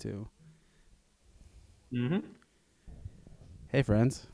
[0.00, 0.28] too.
[1.92, 2.18] Mm-hmm.
[3.68, 4.26] Hey, friends.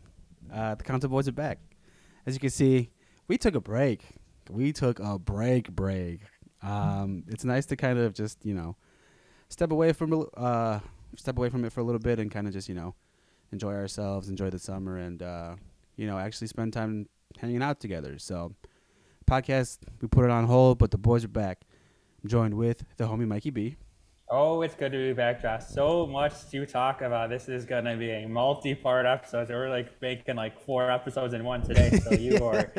[0.52, 1.58] Uh, the Council Boys are back.
[2.24, 2.90] As you can see,
[3.28, 4.04] we took a break.
[4.48, 6.20] We took a break, break.
[6.62, 8.76] Um, it's nice to kind of just you know
[9.48, 10.80] step away from uh,
[11.16, 12.94] step away from it for a little bit and kind of just you know
[13.52, 15.56] enjoy ourselves, enjoy the summer, and uh,
[15.96, 18.18] you know actually spend time hanging out together.
[18.18, 18.54] So,
[19.28, 21.62] podcast we put it on hold, but the boys are back.
[22.22, 23.76] I'm joined with the homie Mikey B.
[24.28, 25.66] Oh, it's good to be back, Josh.
[25.66, 27.30] So much to talk about.
[27.30, 29.46] This is gonna be a multi-part episode.
[29.46, 31.90] So we're like making like four episodes in one today.
[32.02, 32.72] So you are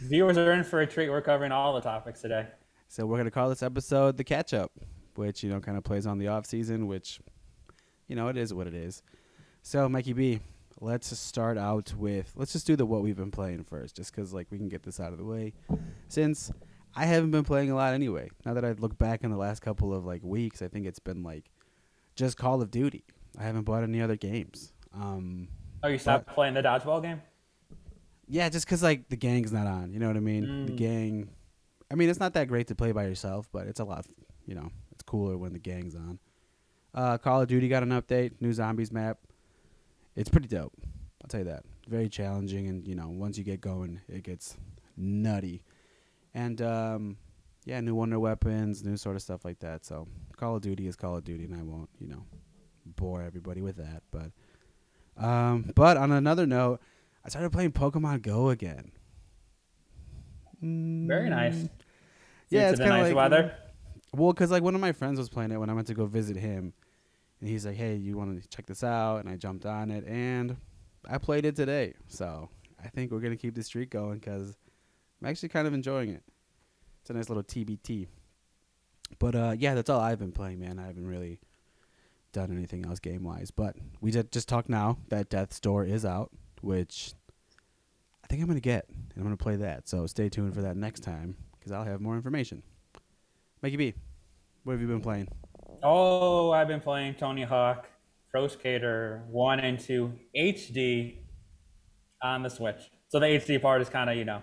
[0.00, 1.10] viewers are in for a treat.
[1.10, 2.48] We're covering all the topics today.
[2.88, 4.72] So we're gonna call this episode the catch up,
[5.14, 7.20] which you know kind of plays on the off season, which
[8.08, 9.00] you know it is what it is.
[9.62, 10.40] So Mikey B,
[10.80, 14.34] let's start out with let's just do the what we've been playing first, just because
[14.34, 15.52] like we can get this out of the way,
[16.08, 16.50] since
[16.96, 18.30] I haven't been playing a lot anyway.
[18.44, 20.98] Now that I look back in the last couple of like weeks, I think it's
[21.00, 21.44] been like
[22.14, 23.04] just Call of Duty.
[23.38, 24.72] I haven't bought any other games.
[24.94, 25.48] Um,
[25.82, 27.20] Oh, you stopped playing the dodgeball game?
[28.28, 29.92] yeah, just because like the gang's not on.
[29.92, 30.66] You know what I mean?
[30.66, 30.76] The Mm.
[30.76, 31.28] gang.
[31.90, 34.06] I mean, it's not that great to play by yourself, but it's a lot.
[34.46, 36.18] You know, it's cooler when the gang's on.
[36.94, 39.18] Uh, Call of Duty got an update, new zombies map.
[40.16, 40.72] It's pretty dope.
[41.22, 41.64] I'll tell you that.
[41.88, 44.56] Very challenging, and you know, once you get going, it gets
[44.96, 45.62] nutty.
[46.34, 47.16] And um,
[47.64, 49.84] yeah, new wonder weapons, new sort of stuff like that.
[49.84, 52.24] So Call of Duty is Call of Duty, and I won't, you know,
[52.84, 54.02] bore everybody with that.
[54.10, 54.32] But
[55.24, 56.80] um, but on another note,
[57.24, 58.90] I started playing Pokemon Go again.
[60.60, 61.54] Very nice.
[61.54, 61.70] Mm,
[62.50, 63.54] Yeah, it's kind of nice like weather.
[64.12, 66.06] Well, because like one of my friends was playing it when I went to go
[66.06, 66.72] visit him,
[67.40, 70.06] and he's like, "Hey, you want to check this out?" And I jumped on it,
[70.06, 70.56] and
[71.08, 71.94] I played it today.
[72.08, 72.48] So
[72.82, 74.56] I think we're gonna keep the streak going because
[75.20, 76.22] I'm actually kind of enjoying it.
[77.00, 78.08] It's a nice little TBT.
[79.18, 80.78] But uh, yeah, that's all I've been playing, man.
[80.78, 81.40] I haven't really
[82.32, 83.50] done anything else game wise.
[83.50, 86.30] But we did just talk now that Death's Door is out,
[86.60, 87.14] which
[88.22, 89.88] I think I'm gonna get, and I'm gonna play that.
[89.88, 92.62] So stay tuned for that next time because I'll have more information.
[93.62, 93.94] Mikey B,
[94.64, 95.28] what have you been playing?
[95.82, 97.86] Oh, I've been playing Tony Hawk
[98.30, 101.18] Pro Skater 1 and 2 HD
[102.22, 102.90] on the Switch.
[103.08, 104.42] So the HD part is kind of, you know,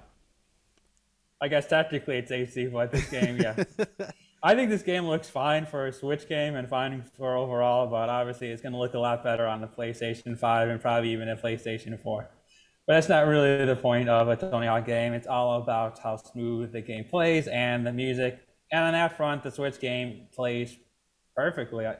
[1.41, 3.63] I guess technically it's HD, but this game, yeah.
[4.43, 8.09] I think this game looks fine for a Switch game and fine for overall, but
[8.09, 11.29] obviously it's going to look a lot better on the PlayStation 5 and probably even
[11.29, 12.29] a PlayStation 4.
[12.87, 15.13] But that's not really the point of a Tony Hawk game.
[15.13, 18.39] It's all about how smooth the game plays and the music.
[18.71, 20.75] And on that front, the Switch game plays
[21.35, 21.95] perfectly, uh,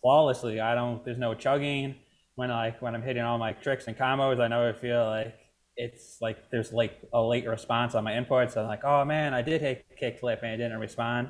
[0.00, 0.60] flawlessly.
[0.60, 1.04] I don't.
[1.04, 1.94] There's no chugging
[2.34, 4.40] when like when I'm hitting all my tricks and combos.
[4.40, 5.38] I never feel like
[5.76, 8.56] it's like there's like a late response on my inputs.
[8.56, 11.28] I'm like, oh man, I did hit kickflip and it didn't respond.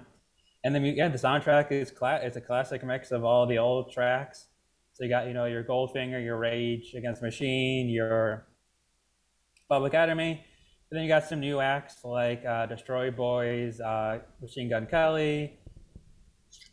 [0.64, 3.92] And then yeah, the soundtrack is cla- it's a classic mix of all the old
[3.92, 4.46] tracks.
[4.94, 8.46] So you got you know your Goldfinger, your Rage Against Machine, your
[9.68, 10.44] Public Enemy.
[10.90, 15.58] And then you got some new acts like uh, Destroy Boys, uh, Machine Gun Kelly,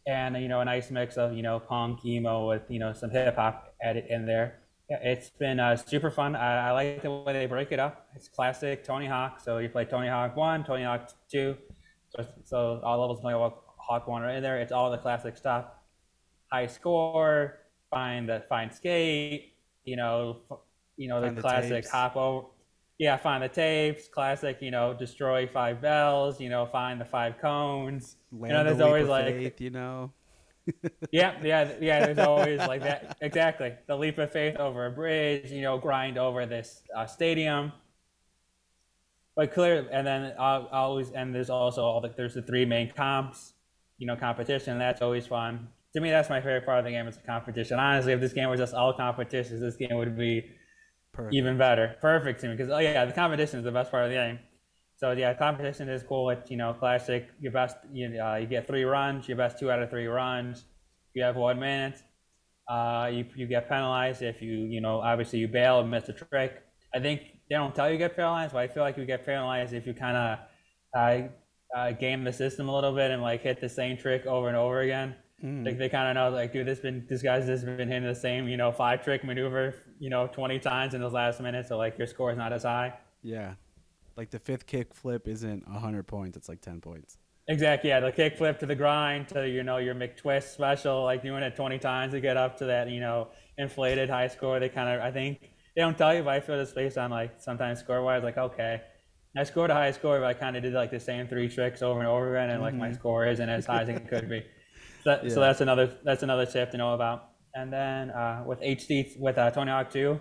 [0.08, 3.10] and you know a nice mix of you know punk, emo with you know some
[3.10, 4.63] hip hop added in there.
[4.90, 6.36] Yeah, it's been uh, super fun.
[6.36, 8.08] I, I like the way they break it up.
[8.16, 9.40] It's classic Tony Hawk.
[9.40, 11.56] So you play Tony Hawk One, Tony Hawk Two,
[12.10, 14.60] so, so all levels of Tony Hawk One are in there.
[14.60, 15.66] It's all the classic stuff.
[16.52, 19.54] High score, find the find skate.
[19.86, 20.60] You know, f-
[20.98, 21.90] you know the the classic tapes.
[21.90, 22.48] hop over.
[23.00, 24.08] Yeah, find the tapes.
[24.10, 26.40] Classic, you know, destroy five bells.
[26.40, 28.18] You know, find the five cones.
[28.32, 30.12] Land know, the there's leap always like- faith, you know.
[31.12, 32.06] Yeah, yeah, yeah.
[32.06, 33.18] There's always like that.
[33.22, 33.74] Exactly.
[33.88, 35.52] The leap of faith over a bridge.
[35.52, 37.72] You know, grind over this uh, stadium.
[39.36, 42.92] But clear, and then uh, always, and there's also all the there's the three main
[42.92, 43.54] comps.
[43.98, 44.78] You know, competition.
[44.80, 45.70] That's always fun.
[45.94, 47.80] To me, that's my favorite part of the game is the competition.
[47.80, 50.44] Honestly, if this game was just all competitions, this game would be
[51.14, 51.34] Perfect.
[51.36, 51.96] even better.
[52.02, 54.40] Perfect to me because oh yeah, the competition is the best part of the game.
[55.04, 56.30] So yeah, competition is cool.
[56.30, 57.28] It's you know classic.
[57.42, 59.28] Your best you uh, you get three runs.
[59.28, 60.64] Your best two out of three runs.
[61.14, 62.02] You have one minute.
[62.70, 66.14] Uh, you you get penalized if you you know obviously you bail and miss a
[66.14, 66.64] trick.
[66.96, 67.20] I think
[67.50, 69.94] they don't tell you get penalized, but I feel like you get penalized if you
[69.94, 70.40] kind of
[70.98, 71.28] uh,
[71.78, 74.56] uh, game the system a little bit and like hit the same trick over and
[74.56, 75.16] over again.
[75.44, 75.66] Mm.
[75.66, 78.16] Like they kind of know, like, dude, this been this guy's just been hitting the
[78.16, 81.68] same, you know, five trick maneuver, you know, twenty times in those last minutes.
[81.68, 82.94] So like your score is not as high.
[83.22, 83.56] Yeah.
[84.16, 87.18] Like the fifth kick flip isn't 100 points, it's like 10 points.
[87.50, 87.90] Exactly.
[87.90, 91.44] Yeah, the kick flip to the grind to you know your McTwist special, like doing
[91.44, 94.62] it twenty times to get up to that you know inflated high score.
[94.62, 95.42] They kind of, I think
[95.76, 98.38] they don't tell you, but I feel it's based on like sometimes score wise, like
[98.38, 98.82] okay,
[99.38, 101.82] I scored a high score, but I kind of did like the same three tricks
[101.82, 102.96] over and over again, and like my Mhm.
[102.96, 104.42] score isn't as high as it could be.
[105.04, 105.30] So, Yeah.
[105.34, 107.32] so that's another that's another tip to know about.
[107.56, 110.18] And then uh, with HD with uh, Tony Hawk 2,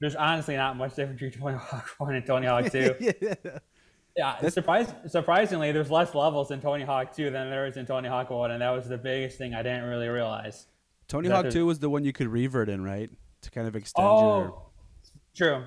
[0.00, 2.94] there's honestly not much difference between Tony Hawk 1 and Tony Hawk 2.
[3.00, 3.34] yeah.
[4.16, 8.08] Yeah, surprise, surprisingly, there's less levels in Tony Hawk 2 than there is in Tony
[8.08, 10.66] Hawk 1, and that was the biggest thing I didn't really realize.
[11.06, 13.10] Tony Hawk 2 was the one you could revert in, right?
[13.42, 14.12] To kind of extend your.
[14.12, 14.70] Oh,
[15.36, 15.64] true.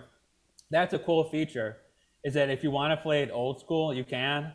[0.69, 1.77] That's a cool feature.
[2.25, 4.51] Is that if you want to play it old school, you can.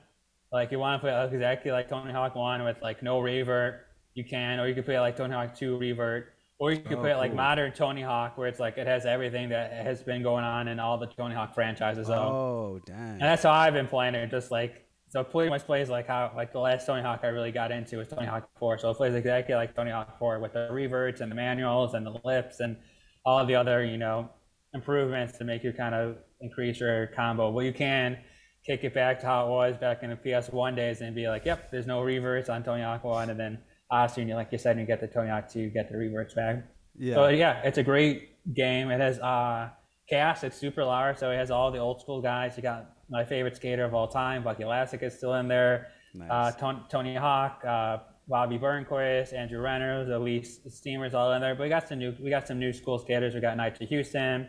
[0.52, 4.24] Like you want to play exactly like Tony Hawk One with like no revert, you
[4.24, 7.10] can, or you could play like Tony Hawk Two revert, or you could Oh, play
[7.12, 7.36] it like cool.
[7.36, 10.78] modern Tony Hawk where it's like it has everything that has been going on in
[10.80, 12.08] all the Tony Hawk franchises.
[12.08, 12.96] Oh, dang.
[12.96, 14.30] and that's how I've been playing it.
[14.30, 17.52] Just like so, pretty much plays like how like the last Tony Hawk I really
[17.52, 18.78] got into was Tony Hawk Four.
[18.78, 22.04] So it plays exactly like Tony Hawk Four with the reverts and the manuals and
[22.06, 22.76] the lips and
[23.24, 24.30] all the other you know
[24.74, 27.50] improvements to make you kind of increase your combo.
[27.50, 28.18] Well, you can
[28.64, 31.44] kick it back to how it was back in the PS1 days and be like,
[31.44, 33.58] yep, there's no reverts on Tony Hawk One, and then
[34.16, 36.64] you like you said, you get the Tony Hawk Two, you get the reverts back.
[36.98, 37.14] yeah.
[37.14, 38.90] So yeah, it's a great game.
[38.90, 39.70] It has uh
[40.08, 40.44] cast.
[40.44, 42.56] It's super large, so it has all the old school guys.
[42.56, 45.88] You got my favorite skater of all time, Bucky Lasek is still in there.
[46.14, 46.28] nice.
[46.30, 47.98] Uh, Tony, Tony Hawk, uh,
[48.28, 51.54] Bobby Burnquist, Andrew Renner, the Elissa Steamers all in there.
[51.54, 53.34] But we got some new we got some new school skaters.
[53.34, 54.48] We got Nyjah Huston.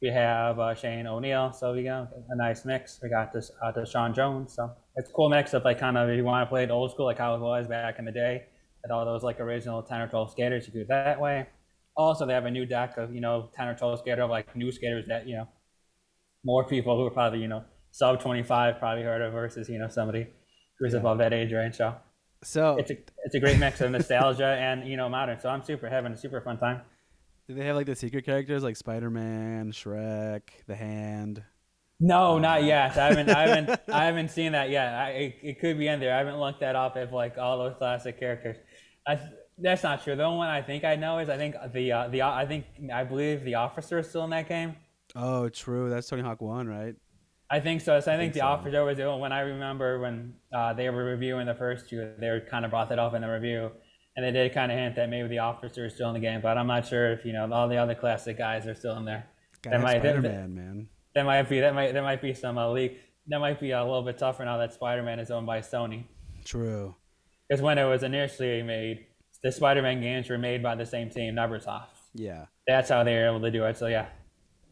[0.00, 1.52] We have uh, Shane O'Neill.
[1.52, 2.98] So we got a nice mix.
[3.02, 4.54] We got this uh, Tyshawn Jones.
[4.54, 6.70] So it's a cool mix of like kind of if you want to play it
[6.70, 8.42] old school like how it was back in the day.
[8.90, 11.48] All those like original 10 or 12 skaters, you do it that way.
[11.96, 14.54] Also, they have a new deck of, you know, 10 or 12 skaters, of like
[14.56, 15.48] new skaters that, you know,
[16.44, 19.88] more people who are probably, you know, sub 25 probably heard of versus, you know,
[19.88, 20.26] somebody
[20.78, 21.00] who's Yeah.
[21.00, 21.76] above that age range.
[21.76, 21.94] So
[22.42, 22.94] so, it's a,
[23.24, 25.40] it's a great mix of nostalgia and, you know, modern.
[25.40, 26.82] So I'm super having a super fun time.
[27.48, 31.44] do they have like the secret characters like Spider Man, Shrek, The Hand?
[32.00, 32.98] No, oh, not yet.
[32.98, 34.92] I haven't, I haven't, I haven't seen that yet.
[34.92, 36.14] I, it, it could be in there.
[36.14, 38.56] I haven't looked that up if like all those classic characters.
[39.06, 39.18] I,
[39.58, 40.16] that's not true.
[40.16, 42.64] The only one I think I know is I think the uh, the I think
[42.92, 44.76] I believe the officer is still in that game.
[45.14, 45.90] Oh, true.
[45.90, 46.94] That's Tony Hawk 1, right?
[47.50, 48.00] I think so.
[48.00, 48.46] So I think, think the so.
[48.46, 49.30] officer was the only one.
[49.30, 52.70] When I remember when uh, they were reviewing the first two, they were kind of
[52.70, 53.70] brought that up in the review,
[54.16, 56.40] and they did kind of hint that maybe the officer is still in the game.
[56.40, 59.04] But I'm not sure if you know all the other classic guys are still in
[59.04, 59.26] there.
[59.70, 60.88] Have might- that- Spider Man, man.
[61.14, 62.98] That might be that might there might be some uh, leak.
[63.26, 66.04] That might be a little bit tougher now that Spider-Man is owned by Sony.
[66.44, 66.96] True.
[67.52, 69.04] Because when it was initially made,
[69.42, 71.88] the Spider-Man games were made by the same team, Neversoft.
[72.14, 72.46] Yeah.
[72.66, 73.76] That's how they were able to do it.
[73.76, 74.06] So yeah,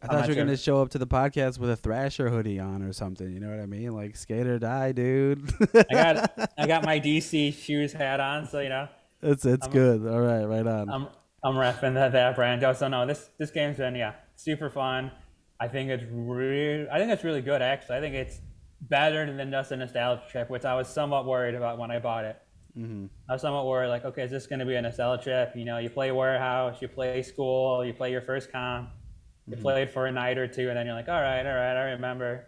[0.01, 0.45] I thought you were sure.
[0.45, 3.31] gonna show up to the podcast with a Thrasher hoodie on or something.
[3.31, 3.91] You know what I mean?
[3.91, 5.47] Like skate or die, dude.
[5.75, 8.87] I got I got my DC shoes hat on, so you know
[9.21, 10.07] it's it's I'm- good.
[10.07, 10.89] All right, right on.
[10.89, 11.07] I'm
[11.43, 12.63] I'm repping that that brand.
[12.63, 15.11] Oh, so no, this this game's been yeah super fun.
[15.59, 17.97] I think it's really I think it's really good actually.
[17.97, 18.41] I think it's
[18.81, 22.25] better than just a nostalgia trip, which I was somewhat worried about when I bought
[22.25, 22.41] it.
[22.75, 25.55] Hmm I was somewhat worried, like, okay, is this going to be an nostalgia trip?
[25.55, 28.89] You know, you play warehouse, you play school, you play your first comp,
[29.49, 29.61] you Mhm.
[29.61, 31.77] play it for a night or two, and then you're like, all right, all right,
[31.77, 32.47] I remember.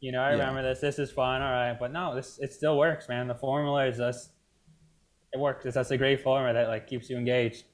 [0.00, 0.32] You know, I Yeah.
[0.32, 0.80] remember this.
[0.80, 1.42] This is fun.
[1.42, 3.28] All right, but no, this it still works, man.
[3.28, 4.32] The formula is just
[5.32, 5.66] it works.
[5.66, 7.64] It's just a great formula that like keeps you engaged.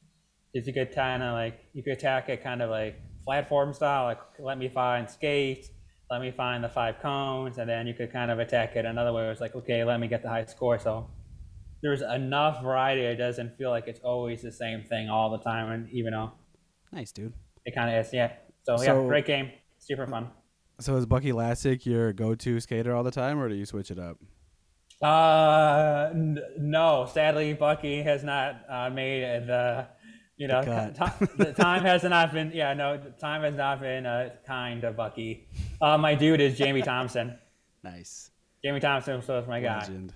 [0.54, 4.04] If you could kind of like you could attack it kind of like platform style,
[4.04, 5.68] like let me find skates,
[6.10, 9.12] let me find the five cones, and then you could kind of attack it another
[9.12, 9.22] way.
[9.22, 10.78] Where it's like, okay, let me get the high score.
[10.78, 11.08] So
[11.82, 13.02] there's enough variety.
[13.02, 16.32] It doesn't feel like it's always the same thing all the time, and even though
[16.92, 17.32] Nice, dude.
[17.64, 18.32] it kind of is, yeah.
[18.62, 20.28] So, yeah, great game, super fun.
[20.80, 23.98] So is Bucky Lasek your go-to skater all the time, or do you switch it
[23.98, 24.18] up?
[25.02, 29.86] Uh, n- no, sadly, Bucky has not uh, made the,
[30.36, 34.30] you know, ti- the time has not been, yeah, no, time has not been uh,
[34.46, 35.48] kind to Bucky.
[35.80, 37.38] Uh, my dude is Jamie Thompson.
[37.82, 38.30] Nice.
[38.62, 39.78] Jamie Thompson was my guy.
[39.78, 40.12] Legend.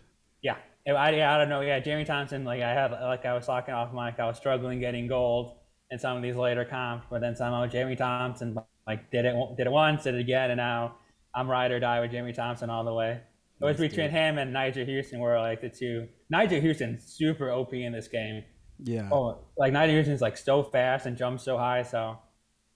[0.86, 1.60] I, I don't know.
[1.60, 2.44] Yeah, Jamie Thompson.
[2.44, 5.56] Like I had, like I was talking off mic, I was struggling getting gold
[5.90, 9.66] in some of these later comps, but then somehow Jamie Thompson like did it, did
[9.66, 10.96] it once, did it again, and now
[11.34, 13.20] I'm ride or die with Jamie Thompson all the way.
[13.60, 14.14] It was Nice, between dude.
[14.14, 16.08] him and Nyjah Huston were like the two.
[16.32, 18.42] Nyjah Huston super OP in this game.
[18.82, 19.08] Yeah.
[19.10, 21.82] Oh, like Nyjah Huston's like so fast and jumps so high.
[21.82, 22.18] So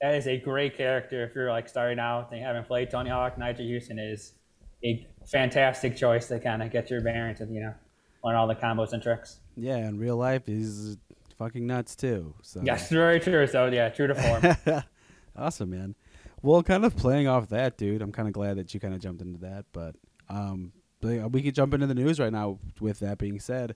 [0.01, 3.11] that is a great character if you're like starting out and you haven't played Tony
[3.11, 3.37] Hawk.
[3.37, 4.33] Nyjah Huston is
[4.85, 7.75] a fantastic choice to kind of get your bearings and you know
[8.25, 9.41] learn all the combos and tricks.
[9.57, 9.77] Yeah.
[9.89, 10.97] In real life, he's
[11.39, 12.35] fucking nuts too.
[12.43, 12.61] So.
[12.63, 13.47] Yes, very true.
[13.47, 14.83] So yeah, true to form.
[15.37, 15.95] awesome, man.
[16.43, 18.03] Well, kind of playing off that, dude.
[18.03, 19.97] I'm kind of glad that you kind of jumped into that, but
[20.29, 20.73] um,
[21.03, 22.59] we could jump into the news right now.
[22.81, 23.75] With that being said,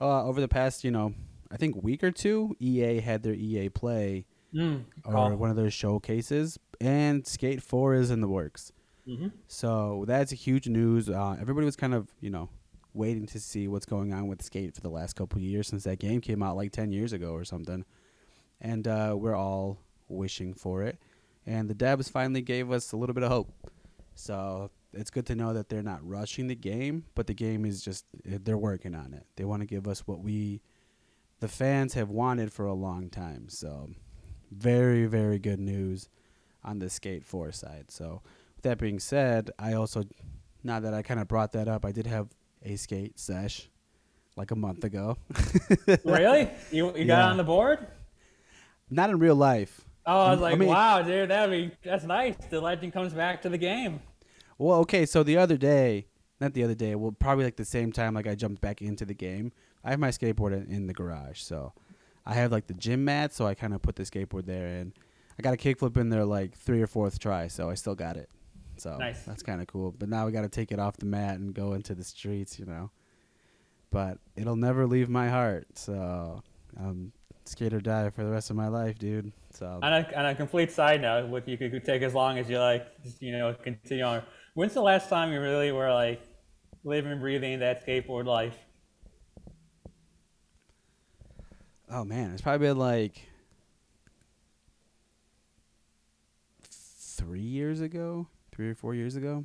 [0.00, 1.14] uh, over the past, you know,
[1.50, 5.70] I think week or two, EA had their EA Play mm, or one of their
[5.70, 8.72] showcases, and Skate Four is in the works.
[9.06, 11.08] hmm So that's huge news.
[11.08, 12.48] Uh, everybody was kind of, you know,
[12.94, 15.98] waiting to see what's going on with Skate for the last couple years since that
[15.98, 17.84] game came out like 10 years ago or something.
[18.60, 20.98] And uh, we're all wishing for it.
[21.44, 23.52] And the devs finally gave us a little bit of hope.
[24.14, 27.82] So it's good to know that they're not rushing the game, but the game is
[27.82, 29.26] just, they're working on it.
[29.36, 30.62] They want to give us what we,
[31.40, 33.48] the fans, have wanted for a long time.
[33.48, 33.90] So
[34.50, 36.08] very, very good news
[36.62, 37.90] on the Skate 4 side.
[37.90, 38.22] So
[38.56, 40.04] with that being said, I also,
[40.62, 42.28] now that I kind of brought that up, I did have
[42.64, 43.68] a skate sesh
[44.36, 45.16] like a month ago.
[46.04, 46.50] really?
[46.70, 47.30] You you got Yeah.
[47.30, 47.86] on the board?
[48.90, 49.80] Not in real life.
[50.06, 52.34] Oh, I was I like, mean- wow, dude, that'd be that's nice.
[52.50, 54.00] The legend comes back to the game.
[54.58, 56.06] Well, okay, so the other day,
[56.40, 59.04] not the other day, well, probably like the same time like I jumped back into
[59.04, 59.52] the game.
[59.82, 61.72] I have my skateboard in, in the garage, so
[62.26, 64.92] I have like the gym mat, so I kind of put the skateboard there, and
[65.38, 68.16] I got a kickflip in there like three or fourth try, so I still got
[68.16, 68.28] it.
[68.76, 69.22] So Nice.
[69.24, 69.94] that's kind of cool.
[69.98, 72.58] But now we got to take it off the mat and go into the streets,
[72.58, 72.90] you know.
[73.90, 76.42] But it'll never leave my heart, so
[76.78, 77.12] um,
[77.44, 79.32] skate or die for the rest of my life, dude.
[79.50, 82.50] So On a, on a complete side note, what you could take as long as
[82.50, 84.22] you like, just, you know, continue on.
[84.54, 86.20] When's the last time you really were like
[86.82, 88.56] living and breathing that skateboard life?
[91.88, 93.20] Oh man, it's probably been like
[96.62, 99.44] three years ago, three or four years ago.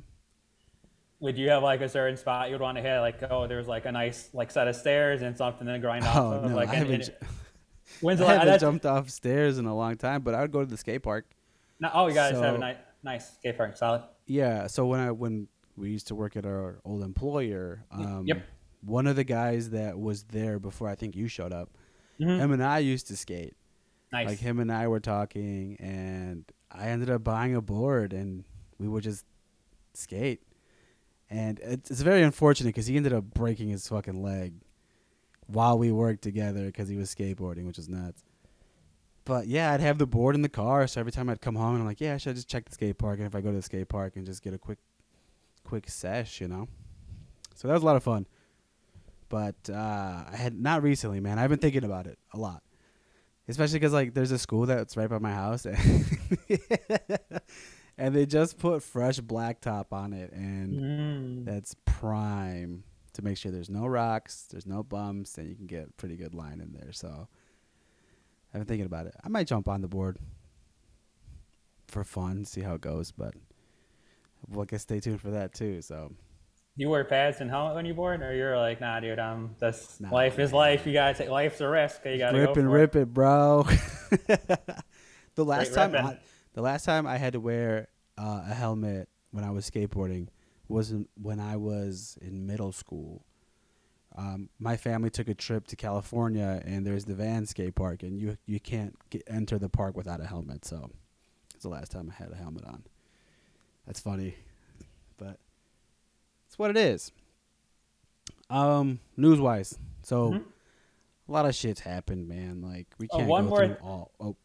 [1.20, 3.00] Would you have like a certain spot you'd want to hit?
[3.00, 6.16] Like, oh, there's like a nice like set of stairs and something to grind off
[6.16, 6.50] Oh of.
[6.50, 7.08] no, like, I and- haven't.
[7.20, 7.28] and-
[8.00, 10.60] when's I haven't That's, jumped off stairs in a long time, but I would go
[10.60, 11.26] to the skate park.
[11.80, 14.02] no, oh, you guys have a So- nice, nice skate park, solid.
[14.26, 18.42] Yeah, so when I when we used to work at our old employer, um, Yep.
[18.82, 21.70] one of the guys that was there before I think you showed up,
[22.20, 22.38] Mhm.
[22.38, 23.54] him and I used to skate.
[24.12, 24.26] Nice.
[24.26, 28.44] Like him and I were talking, and I ended up buying a board, and
[28.80, 29.24] we would just
[29.94, 30.42] skate.
[31.28, 34.54] And it's, very unfortunate because he ended up breaking his fucking leg
[35.46, 38.24] while we worked together because he was skateboarding, which is nuts.
[39.24, 41.76] But yeah, I'd have the board in the car, so every time I'd come home,
[41.76, 43.18] I'm like, yeah, I should just check the skate park.
[43.18, 44.78] And if I go to the skate park and just get a quick,
[45.62, 46.66] quick sesh, you know.
[47.54, 48.26] So that was a lot of fun.
[49.28, 51.38] But uh, I had not recently, man.
[51.38, 52.62] I've been thinking about it a lot
[53.50, 55.66] especially because like there's a school that's right by my house
[58.00, 61.44] and, they just put fresh blacktop on it and Mm.
[61.44, 65.88] that's prime to make sure there's no rocks there's no bumps and you can get
[65.88, 67.28] a pretty good line in there so
[68.52, 70.18] i've been thinking about it i might jump on the board
[71.88, 73.34] for fun see how it goes but
[74.48, 76.12] well, I guess stay tuned for that too so
[76.76, 80.00] You wear pads and helmet when you board, or you're like, nah, dude, um, that's
[80.00, 80.86] Nah, life is life.
[80.86, 82.00] You gotta take life's a risk.
[82.06, 83.64] You gotta rip and rip it, bro.
[85.34, 86.06] the last Straight time.
[86.06, 86.18] I,
[86.60, 87.88] the last time I had to wear
[88.18, 90.28] uh, a helmet when I was skateboarding
[90.68, 93.24] was when I was in middle school.
[94.14, 98.20] Um, my family took a trip to California, and there's the Van skate park, and
[98.20, 100.66] you you can't get, enter the park without a helmet.
[100.66, 100.90] So
[101.54, 102.82] it's the last time I had a helmet on.
[103.86, 104.34] That's funny,
[105.16, 105.38] but
[106.46, 107.10] it's what it is.
[108.50, 110.44] Um, news wise, so Mhm.
[111.26, 112.60] a lot of shit's happened, man.
[112.60, 114.10] Like we Oh, can't one go more- through all.
[114.20, 114.36] Oh,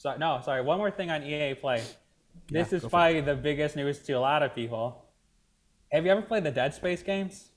[0.00, 0.62] Sorry, no, sorry.
[0.62, 1.82] One more thing on EA Play.
[2.48, 2.90] This Yeah, is go for it.
[2.90, 5.04] probably the biggest news to a lot of people.
[5.92, 7.50] Have you ever played the Dead Space games?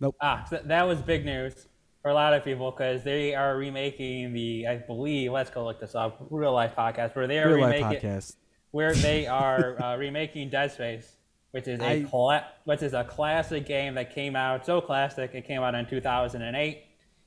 [0.00, 0.16] nope.
[0.20, 1.68] Ah, so that was big news
[2.02, 5.78] for a lot of people because they are remaking the, I believe, let's go look
[5.80, 8.34] this up, real life podcast, where they are Real remaking, podcast.
[8.72, 11.14] where they are uh, remaking Dead Space,
[11.52, 15.30] which is a I- cla- which is a classic game that came out so classic.
[15.34, 16.82] It came out in 2008.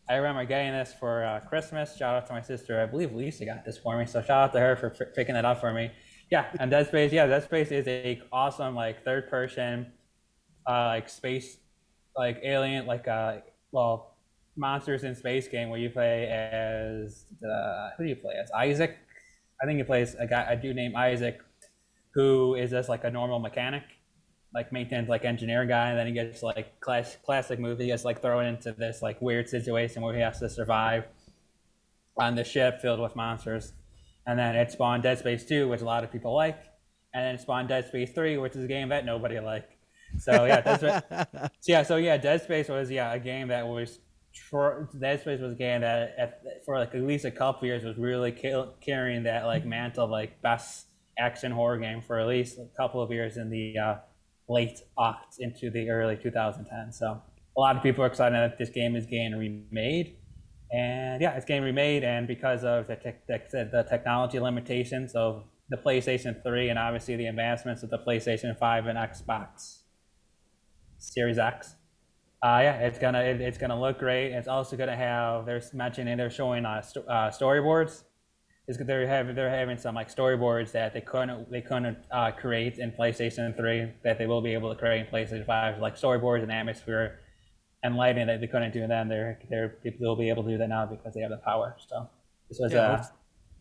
[0.08, 1.98] I remember getting this for uh, Christmas.
[1.98, 2.80] Shout out to my sister.
[2.82, 4.06] I believe Lisa got this for me.
[4.06, 5.92] So shout out to her for f- picking that up for me.
[6.32, 7.12] Yeah, and Dead Space.
[7.12, 9.92] Yeah, Dead Space is a awesome like third person,
[10.68, 11.58] uh, like space,
[12.16, 13.38] like alien, like uh,
[13.72, 14.18] well,
[14.56, 18.52] monsters in space game where you play as uh, who do you play as?
[18.52, 18.98] Isaac.
[19.62, 21.40] I think you play as a guy, a dude named Isaac,
[22.14, 23.84] who is just like a normal mechanic,
[24.56, 28.06] like maintains like engineer guy, and then he gets like class, classic movie, he gets
[28.06, 31.04] like thrown into this like weird situation where he has to survive
[32.18, 33.74] on the ship filled with monsters,
[34.26, 36.58] and then it spawned Dead Space 2, which a lot of people like,
[37.14, 39.74] and then it spawned Dead Space 3, which is a game that nobody liked.
[40.18, 43.68] So yeah, that's Space, so yeah, so yeah, Dead Space was yeah a game that
[43.68, 44.00] was
[45.00, 47.98] Dead Space was a game that at, for like at least a couple years was
[47.98, 53.02] really carrying that like mantle like best action horror game for at least a couple
[53.02, 53.96] of years in the uh,
[54.48, 56.96] late aughts into the early 2010s.
[56.96, 57.22] So
[57.58, 60.18] a lot of people are excited that this game is getting remade,
[60.72, 65.46] and yeah, it's getting remade, and because of the tech the, the technology limitations of
[65.70, 69.80] the PlayStation 3 and obviously the advancements of the PlayStation 5 and Xbox
[70.98, 71.76] Series X.
[72.44, 74.32] Uh, yeah, it's gonna it, it's gonna look great.
[74.32, 78.04] It's also gonna have they're mentioning they're showing uh, uh, storyboards.
[78.68, 82.32] Is because they're having they're having some like storyboards that they couldn't they couldn't uh,
[82.32, 85.96] create in PlayStation 3 that they will be able to create in PlayStation 5, like
[85.96, 87.20] storyboards and atmosphere
[87.84, 89.08] and lighting that they couldn't do then.
[89.08, 91.76] They're they're they'll be able to do that now because they have the power.
[91.88, 92.10] So
[92.50, 93.06] this was Yeah, uh,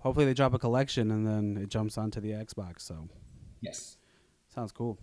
[0.01, 2.81] hopefully they drop a collection and then it jumps onto the Xbox.
[2.81, 3.09] So
[3.61, 3.99] yes.
[4.55, 4.99] sounds cool.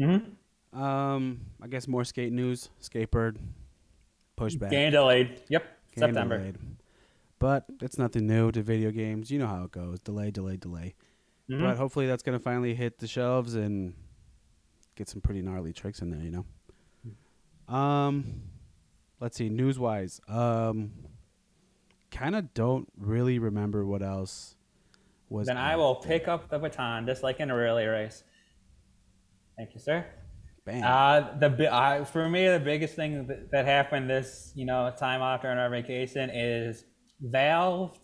[0.00, 0.80] Mm-hmm.
[0.80, 2.70] Um, I guess more skate news.
[2.82, 3.36] Skatebird
[4.38, 4.70] pushback.
[4.70, 5.40] Game delayed.
[5.48, 5.62] Yep.
[5.62, 6.38] Game September.
[6.38, 6.58] delayed.
[7.38, 9.30] But it's nothing new to video games.
[9.30, 10.00] You know how it goes.
[10.00, 10.94] Delay, delay, delay.
[11.50, 11.60] Mhm.
[11.60, 13.94] But hopefully that's gonna finally hit the shelves and
[14.94, 16.20] get some pretty gnarly tricks in there.
[16.22, 16.30] You
[17.68, 17.74] know.
[17.74, 18.42] Um,
[19.20, 19.48] let's see.
[19.48, 20.92] News wise, um,
[22.10, 24.56] kind of don't really remember what else
[25.28, 25.46] was.
[25.46, 26.18] Then I will there.
[26.18, 28.24] pick up the baton just like in a relay race.
[29.56, 30.06] Thank you, sir.
[30.64, 30.82] Bam.
[30.82, 35.22] Uh, the uh, for me, the biggest thing that, that happened this you know time
[35.22, 36.84] after our vacation is
[37.20, 37.98] Valve.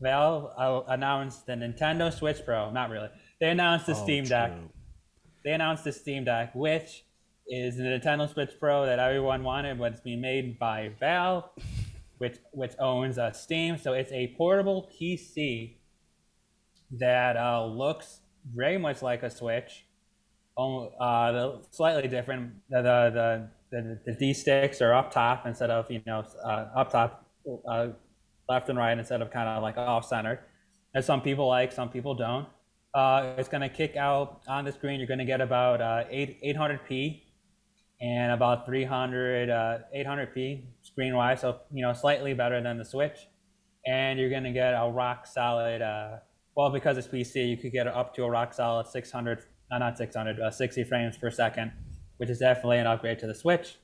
[0.00, 2.70] Valve uh, announced the Nintendo Switch Pro.
[2.70, 3.08] Not really.
[3.40, 4.52] They announced the Oh, Steam Deck.
[4.52, 4.70] true.
[5.44, 7.04] They announced the Steam Deck, which
[7.48, 11.44] is the Nintendo Switch Pro that everyone wanted, but it's being made by Valve,
[12.18, 13.78] which which owns uh, Steam.
[13.78, 15.76] So it's a portable PC
[16.98, 18.20] that uh, looks
[18.54, 19.86] very much like a Switch,
[20.56, 22.54] oh, uh, slightly different.
[22.70, 26.90] The the, the, the, D sticks are up top instead of you know uh, up
[26.90, 27.26] top,
[27.68, 27.88] uh,
[28.48, 30.40] left and right instead of kind of like off center.
[30.94, 32.46] As some people like, some people don't.
[32.94, 34.98] Uh, it's going to kick out on the screen.
[34.98, 37.22] You're going to get about uh, 8 800p
[38.00, 43.18] and about 300 uh, 800p screen wise, so you know slightly better than the Switch.
[43.86, 45.82] And you're going to get a rock solid.
[45.82, 46.16] Uh,
[46.56, 49.98] well, because it's PC, you could get up to a rock solid 600, uh, not
[49.98, 51.72] 600, uh, 60 frames per second,
[52.16, 53.76] which is definitely an upgrade to the Switch.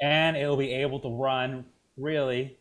[0.00, 2.58] And it will be able to run really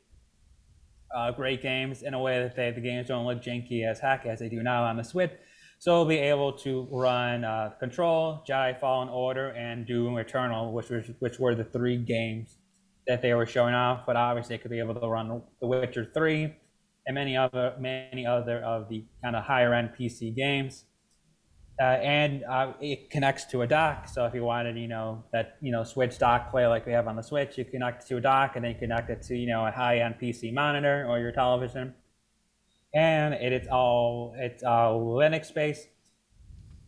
[1.16, 4.26] uh, great games in a way that they, the games don't look janky as heck
[4.26, 5.32] as they do now on the Switch.
[5.80, 10.90] So we'll be able to run uh, Control, Jedi Fallen Order, and Doom Eternal, which
[10.90, 12.58] was which were the three games
[13.06, 14.06] that they were showing off.
[14.06, 16.56] But obviously, it could be able to run The Witcher 3
[17.06, 20.86] and many other many other of the kind of higher end PC games.
[21.80, 24.08] Uh, and uh, it connects to a dock.
[24.08, 27.08] So if you wanted, you know, that you know Switch dock play like we have
[27.08, 29.48] on the Switch, you connect to a dock and then you connect it to you
[29.48, 31.96] know a high end PC monitor or your television.
[32.94, 35.88] And it, it is all it's all Linux based.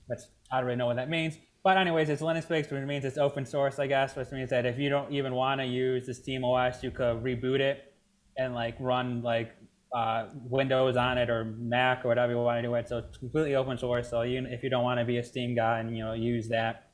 [0.08, 0.19] But
[0.52, 1.38] I don't really know what that means.
[1.63, 4.67] But anyways, it's Linux based, which means it's open source, I guess, which means that
[4.67, 7.91] if you don't even want to use the Steam OS, you could reboot it
[8.38, 9.56] and like run like
[9.93, 12.88] uh, Windows on it or Mac or whatever you want to do it.
[12.89, 14.10] So it's completely open source.
[14.10, 16.91] So if you don't want to be a Steam guy and you know use that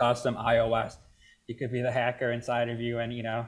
[0.00, 0.96] custom iOS,
[1.46, 3.46] you could be the hacker inside of you and you know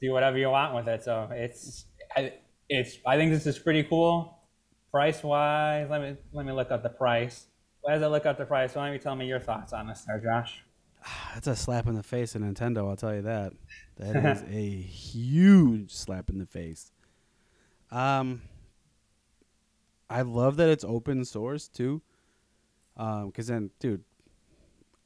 [0.00, 1.02] do whatever you want with it.
[1.04, 2.34] So it's I-
[2.68, 4.38] it's I think this is pretty cool.
[4.90, 7.46] Price wise, let me let me look up the price.
[7.88, 10.04] As I look up the price, why don't you tell me your thoughts on this,
[10.06, 10.64] there, Josh?
[11.34, 12.88] That's a slap in the face of Nintendo.
[12.88, 13.52] I'll tell you that.
[13.98, 16.90] That is a huge slap in the face.
[17.90, 18.42] Um,
[20.08, 22.02] I love that it's open source too.
[22.96, 24.04] Um, because then, dude,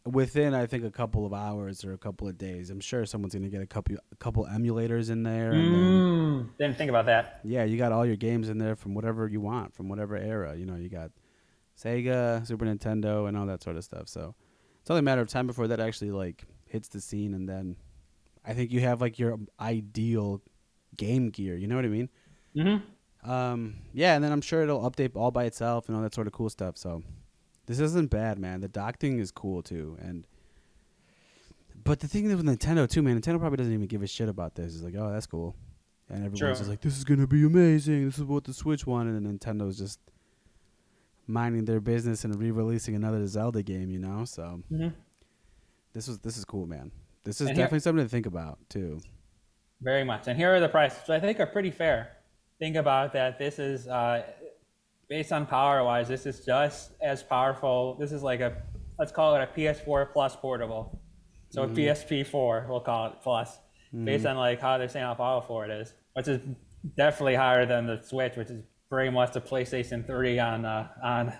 [0.04, 3.34] within I think a couple of hours or a couple of days, I'm sure someone's
[3.34, 7.06] gonna get a couple a couple emulators in there, and then, Mm, didn't think about
[7.06, 7.40] that.
[7.44, 10.56] yeah, you got all your games in there from whatever you want, from whatever era.
[10.56, 11.10] You know, you got
[11.76, 14.08] Sega, Super Nintendo, and all that sort of stuff.
[14.08, 14.34] So
[14.80, 17.76] it's only a matter of time before that actually like hits the scene, and then
[18.44, 20.42] I think you have like your ideal
[20.96, 21.56] game gear.
[21.56, 22.08] You know what I mean?
[22.56, 23.30] Mm-hmm.
[23.30, 26.26] Um, yeah, and then I'm sure it'll update all by itself and all that sort
[26.26, 26.76] of cool stuff.
[26.78, 27.02] So
[27.66, 28.60] this isn't bad, man.
[28.60, 30.26] The dock thing is cool too, and
[31.84, 34.54] but the thing with Nintendo too, man, Nintendo probably doesn't even give a shit about
[34.54, 34.74] this.
[34.74, 35.54] It's like, oh, that's cool,
[36.08, 36.48] and everyone's True.
[36.54, 38.06] just like, this is gonna be amazing.
[38.06, 40.00] This is what the Switch wanted, and Nintendo's just
[41.26, 43.90] minding their business and re-releasing another Zelda game.
[43.90, 44.88] You know, so Mm-hmm.
[45.92, 46.90] this was this is cool, man.
[47.24, 49.00] This is And here- definitely something to think about too.
[49.82, 50.26] Very much.
[50.26, 52.12] And here are the prices, which I think are pretty fair.
[52.61, 53.38] Think about that.
[53.38, 54.23] This is uh,
[55.09, 56.07] based on power wise.
[56.07, 57.96] This is just as powerful.
[57.99, 58.62] This is like a
[58.99, 61.01] let's call it a PS4 Plus portable.
[61.51, 63.59] So a PSP4, we'll call it plus,
[64.05, 66.40] based on like how they're saying how powerful it is, which is
[66.96, 71.33] definitely higher than the Switch, which is very much the PlayStation 3 on uh, on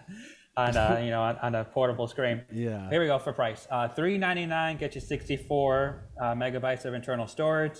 [0.57, 2.43] on uh, you know on, on a portable screen.
[2.53, 2.89] Yeah.
[2.91, 3.69] Here we go for price.
[3.71, 7.79] Uh, Three ninety nine gets you sixty four uh, megabytes of internal storage.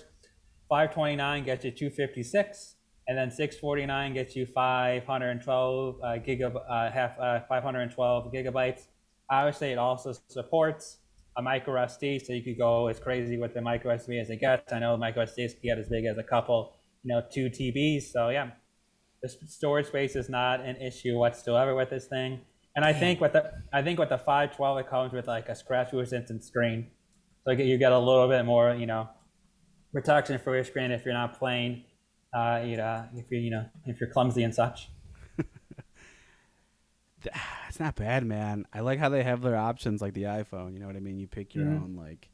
[0.69, 2.77] Five twenty nine gets you two fifty six,
[3.11, 7.19] and then six forty nine gets you five hundred and twelve uh, gigab uh, half
[7.19, 8.83] uh, five hundred and twelve gigabytes.
[9.29, 10.99] Obviously, it also supports
[11.37, 14.41] a micro SD, so you could go as crazy with the micro SD as it
[14.41, 14.73] gets.
[14.73, 18.13] I know micro SDs can get as big as a couple, you know, two TBs.
[18.13, 18.51] So yeah,
[19.23, 22.43] the storage space is not an issue whatsoever with this thing.
[22.77, 25.57] And I think with the I think with the 512 it comes with like a
[25.57, 26.87] scratch resistant screen,
[27.45, 29.09] so you get a little bit more, you know,
[29.93, 31.83] protection for your screen if you're not playing,
[32.33, 34.89] uh, you know, if you're you know if you're clumsy and such.
[37.69, 38.67] It's not bad, man.
[38.73, 40.73] I like how they have their options like the iPhone.
[40.75, 41.19] You know what I mean?
[41.19, 41.71] You pick your Mhm.
[41.71, 42.31] own like.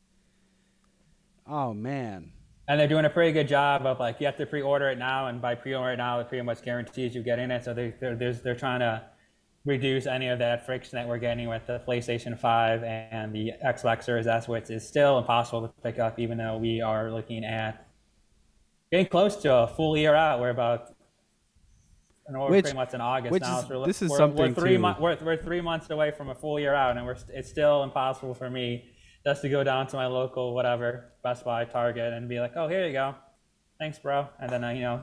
[1.47, 2.33] Oh man,
[2.69, 5.29] And they're doing a pretty good job of like you have to pre-order it now,
[5.29, 7.65] and by pre-order it now, it pretty much guarantees you get in it.
[7.65, 9.05] So they they're they're, they're trying to
[9.65, 14.05] reduce any of that friction that we're getting with the PlayStation 5 and the Xbox
[14.05, 17.86] Series S, which is still impossible to pick up, even though we are looking at
[18.91, 20.41] getting close to a full year out.
[20.41, 20.93] We're about
[22.27, 23.61] and we're Which- pretty much in August which now.
[23.61, 24.79] is- so this is we're, something we're three too.
[24.81, 27.49] months we're, we're three months away from a full year out, and we're st- it's
[27.49, 28.85] still impossible for me
[29.25, 32.69] just to go down to my local whatever Best Buy, Target, and be like, oh,
[32.69, 33.15] here you go,
[33.79, 35.03] thanks, bro, and then I you know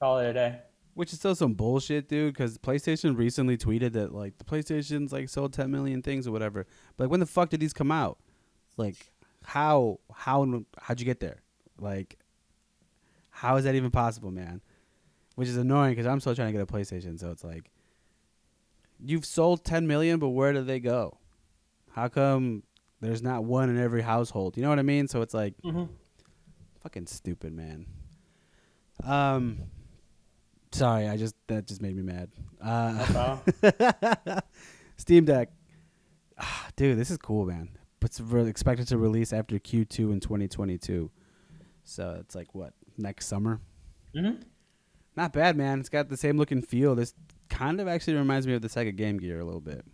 [0.00, 0.60] call it a day.
[0.94, 2.32] which is still some bullshit, dude.
[2.34, 6.66] Because PlayStation recently tweeted that like the PlayStation's like sold 10 million things or whatever.
[6.96, 8.18] But like, when the fuck did these come out?
[8.76, 9.10] Like,
[9.44, 11.42] how how how'd you get there?
[11.80, 12.16] Like,
[13.38, 14.60] how is that even possible, man?
[15.36, 17.18] Which is annoying because I'm still trying to get a PlayStation.
[17.20, 17.70] So it's like,
[18.98, 21.18] you've sold 10 million, but where do they go?
[21.92, 22.64] How come
[23.00, 24.56] there's not one in every household?
[24.56, 25.06] You know what I mean?
[25.08, 25.84] So it's like, Mm-hmm.
[26.82, 27.86] fucking stupid, man.
[29.04, 29.58] Um,
[30.72, 32.30] sorry, I just that just made me mad.
[32.60, 33.38] Uh.
[34.96, 35.50] Steam Deck,
[36.38, 37.68] ah, dude, this is cool, man.
[38.00, 41.10] But it's re- expected to release after Q2 in 2022,
[41.84, 43.60] so it's like what next summer.
[44.14, 44.42] mm-hmm.
[45.16, 45.80] Not bad, man.
[45.80, 46.94] It's got the same look and feel.
[46.94, 47.12] This
[47.48, 49.84] kind of actually reminds me of the Sega Game Gear a little bit.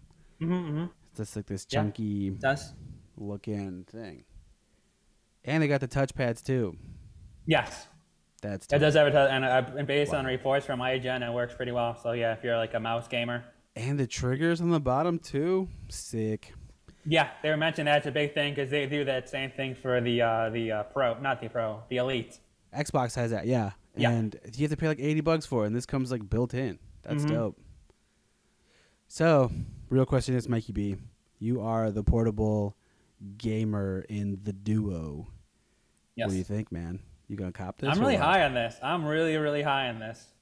[0.40, 0.84] Mm-hmm, mm-hmm.
[1.10, 1.80] It's just like this Yeah.
[1.80, 2.74] chunky Does
[3.16, 4.24] looking thing.
[5.44, 6.76] And they got the touchpads too.
[7.46, 7.88] yes.
[8.42, 11.32] That's It does have a t- and, uh, and based on reports from IGN, it
[11.32, 11.96] works pretty well.
[11.96, 13.42] So yeah, if you're like a mouse gamer,
[13.74, 15.68] and the triggers on the bottom too.
[15.88, 16.52] Sick.
[17.06, 19.98] yeah, they were mentioning that's a big thing because they do that same thing for
[20.02, 22.38] the uh, the uh, pro, not the pro, the elite.
[22.74, 23.72] Xbox has that, yeah.
[23.96, 24.10] Yeah.
[24.10, 26.52] And you have to pay like 80 bucks for it, and this comes like built
[26.54, 26.78] in.
[27.02, 27.28] That's Mhm.
[27.28, 27.60] dope.
[29.08, 29.50] So,
[29.90, 30.96] real question is, Mikey B,
[31.38, 32.76] you are the portable
[33.38, 35.28] gamer in the duo.
[36.16, 37.00] Yes, What do you think, man?
[37.28, 37.90] You gonna cop this?
[37.90, 38.76] I'm really high on this.
[38.82, 40.32] I'm really really high on this.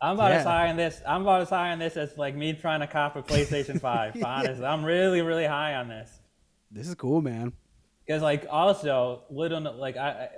[0.00, 0.50] I'm about as Yeah.
[0.50, 1.00] high on this.
[1.06, 4.22] I'm about as high on this as like me trying to cop a PlayStation Five.
[4.22, 6.20] Honestly, I'm really really high on this.
[6.70, 7.52] This is cool, man.
[8.06, 10.28] Because like also little like I,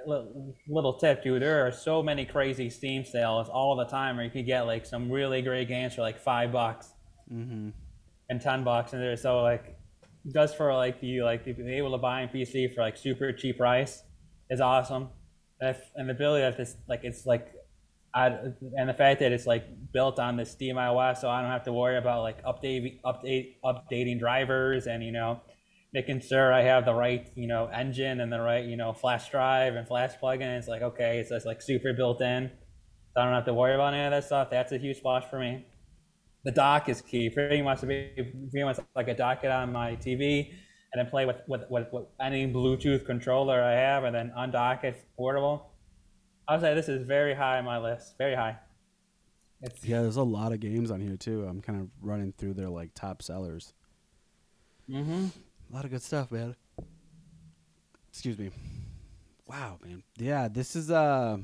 [0.69, 1.43] little tip, dude.
[1.43, 4.87] There are so many crazy Steam sales all the time where you could get like
[4.87, 6.93] some really great games for like five bucks
[7.31, 7.69] Mm-hmm.
[8.31, 9.77] and ten bucks, and they're so like
[10.33, 13.33] just for like you like to be able to buy a PC for like super
[13.33, 14.03] cheap price
[14.49, 15.11] is awesome.
[15.61, 17.53] If, and the ability that this like it's like.
[18.15, 18.29] I,
[18.77, 21.65] and the fact that it's like built on the Steam iOS, so I don't have
[21.65, 25.43] to worry about like update, update, updating drivers, and you know,
[25.93, 29.31] making sure I have the right, you know, engine and the right, you know, flash
[29.31, 30.59] drive and flash plugin.
[30.59, 32.51] It's like, okay, it's just like super built in.
[33.15, 34.51] So I don't have to worry about any of that stuff.
[34.51, 35.67] That's a huge plus for me.
[36.45, 37.31] The dock is key.
[37.31, 40.51] Pretty much pretty much like a docket on my TV
[40.93, 44.85] and then play with, with, with, with any Bluetooth controller I have and then undock
[44.85, 45.73] it portable.
[46.47, 48.17] I would say this is very high on my list.
[48.17, 48.59] Very high.
[49.61, 51.45] It's Yeah, there's a lot of games on here too.
[51.45, 53.75] I'm kind of running through their like top sellers.
[54.89, 55.27] mm-hmm.
[55.71, 56.57] A lot of good stuff, man.
[58.11, 58.51] Excuse me.
[59.47, 60.03] Wow, man.
[60.17, 61.39] Yeah, this is uh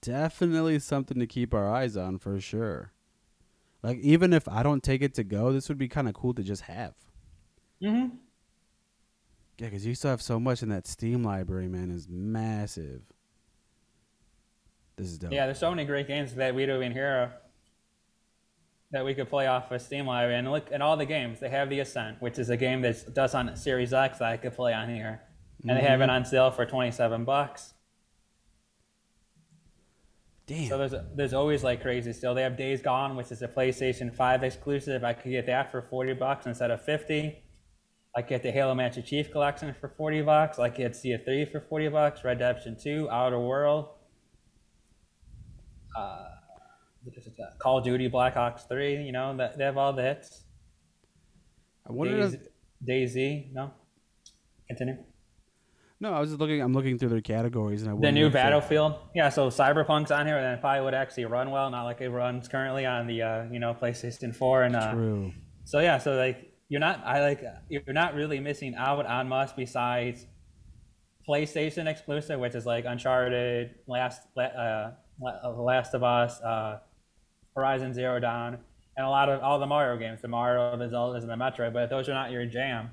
[0.00, 2.92] definitely something to keep our eyes on for sure.
[3.82, 6.34] Like even if I don't take it to go, this would be kind of cool
[6.34, 6.94] to just have.
[7.82, 8.16] Mm-hmm.
[9.58, 11.90] Yeah, because you still have so much in that Steam library, man.
[11.90, 13.02] Is massive.
[14.96, 15.32] This is dope.
[15.32, 17.30] Yeah, there's so many great games that we don't even hear of
[18.92, 20.38] that we could play off of Steam Library.
[20.38, 21.40] And look at all the games.
[21.40, 24.36] They have The Ascent, which is a game that does on Series X that I
[24.36, 25.22] could play on here.
[25.66, 27.74] And they have it on sale for 27 bucks.
[30.46, 30.68] Damn.
[30.68, 32.34] So there's there's always like crazy still.
[32.34, 35.04] They have Days Gone, which is a PlayStation 5 exclusive.
[35.04, 37.44] I could get that for 40 bucks instead of 50.
[38.16, 40.58] I get the Halo Master Chief Collection for 40 bucks.
[40.58, 42.24] I get Sea 3 for 40 bucks.
[42.24, 43.90] Redemption 2, Outer World.
[45.96, 46.24] Uh,
[47.58, 50.44] Call of Duty Black Ops 3, you know, that they have all the hits.
[51.86, 52.16] I wonder.
[52.16, 52.48] Days, if-
[52.84, 53.72] Daisy, no?
[54.68, 54.96] Continue.
[55.98, 56.62] no, I was just looking.
[56.62, 59.28] I'm looking through their categories, and I The new Battlefield, yeah.
[59.28, 62.48] So Cyberpunk's on here, and it probably would actually run well, not like it runs
[62.48, 65.32] currently on the uh, you know PlayStation 4 and uh, True.
[65.64, 69.56] So yeah, so like you're not I like you're not really missing out on much
[69.56, 70.24] besides
[71.28, 76.78] PlayStation exclusive, which is like Uncharted, Last uh, Last of Us, uh,
[77.56, 78.58] Horizon Zero Dawn,
[78.96, 81.72] and a lot of all the Mario games, the Mario, the Zelda, and the Metroid.
[81.72, 82.90] But if those are not your jam,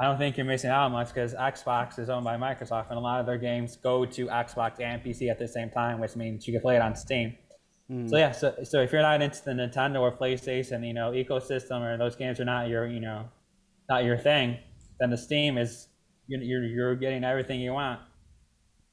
[0.00, 3.00] I don't think you're missing out much because Xbox is owned by Microsoft, and a
[3.00, 6.46] lot of their games go to Xbox and PC at the same time, which means
[6.46, 7.34] you can play it on Steam.
[7.90, 8.10] Mm.
[8.10, 11.80] So yeah, so so if you're not into the Nintendo or PlayStation, you know, ecosystem,
[11.80, 13.24] or those games are not your, you know,
[13.88, 14.58] not your thing,
[15.00, 15.88] then the Steam is
[16.26, 18.00] you're you're getting everything you want.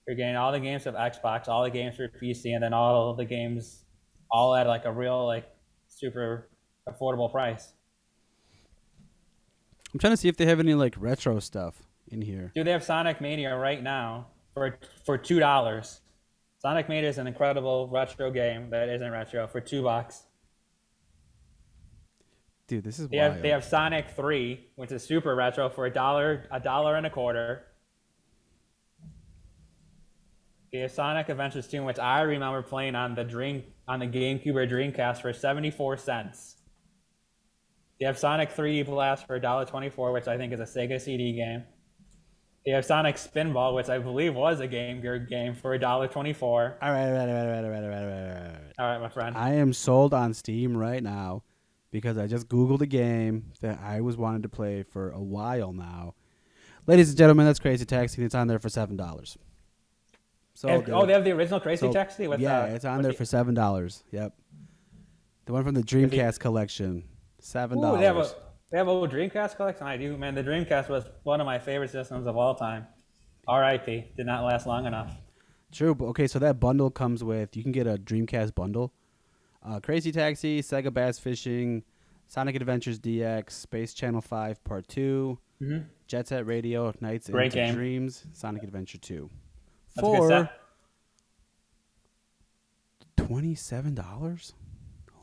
[0.08, 3.14] You're getting all the games of Xbox, all the games for PC, and then all
[3.14, 3.83] the games
[4.34, 5.48] all at like a real like
[5.88, 6.50] super
[6.90, 7.72] affordable price.
[9.94, 12.52] I'm trying to see if they have any like retro stuff in here.
[12.56, 16.02] Dude, they have Sonic Mania right now for for two dollars.
[16.58, 20.24] Sonic Mania is an incredible retro game that isn't retro for two bucks.
[22.68, 23.34] Dude, this is they wild.
[23.34, 27.06] have they have Sonic Three, which is super retro for a dollar a dollar and
[27.06, 27.68] a quarter.
[30.74, 34.66] They Sonic Adventures 2, which I remember playing on the Dream on the GameCube or
[34.66, 36.56] Dreamcast for seventy four cents.
[38.00, 41.64] They have Sonic 3D Blast for $1.24, which I think is a Sega CD game.
[42.66, 46.42] They have Sonic Spinball, which I believe was a Game Gear game for $1.24.
[46.42, 48.74] All right, all right, all right, all right, all right, all right, all right.
[48.80, 49.38] All right, my friend.
[49.38, 51.44] I am sold on Steam right now
[51.92, 55.72] because I just Googled a game that I was wanting to play for a while
[55.72, 56.16] now.
[56.88, 58.24] Ladies and gentlemen, that's Crazy Taxi.
[58.24, 59.38] It's on there for $7.
[60.56, 62.28] So have, oh, they have the original Crazy so, Taxi?
[62.28, 64.04] With, yeah, uh, it's on there the, for $7.
[64.12, 64.34] Yep.
[65.46, 67.04] The one from the Dreamcast collection.
[67.40, 68.00] Seven dollars.
[68.00, 68.30] They have a
[68.72, 69.86] they have a Dreamcast collection.
[69.86, 70.34] I do, man.
[70.34, 72.88] The Dreamcast was one of my favorite systems of all time.
[73.48, 74.12] R.I.P.
[74.16, 75.12] Did not last long enough.
[75.74, 76.28] True, but okay.
[76.28, 78.94] So that bundle comes with you can get a Dreamcast bundle,
[79.62, 81.84] uh, Crazy Taxi, Sega Bass Fishing,
[82.28, 85.78] Sonic Adventures DX, Space Channel Five Part 2 mm-hmm.
[86.08, 87.76] Jet Set Radio, Nights Great into game.
[87.76, 89.30] Dreams, Sonic Adventure Two.
[90.00, 90.50] For
[93.18, 94.54] twenty-seven dollars.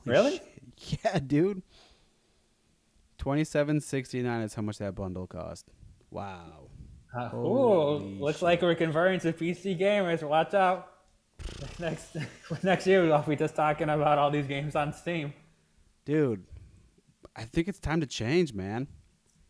[0.04, 0.32] Really?
[0.36, 0.46] Shit.
[1.04, 1.62] Yeah, dude.
[3.18, 5.66] Twenty seven sixty nine is how much that bundle cost.
[6.10, 6.70] Wow.
[7.14, 8.42] Uh, ooh, looks shit.
[8.42, 10.22] like we're converting to PC gamers.
[10.22, 10.88] Watch out.
[11.78, 12.16] Next
[12.62, 15.32] next year we'll be just talking about all these games on Steam.
[16.04, 16.44] Dude,
[17.36, 18.86] I think it's time to change, man.